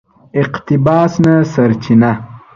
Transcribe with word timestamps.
اقتباس 0.41 1.13
نه 1.23 1.33
سرچینه 1.53 2.11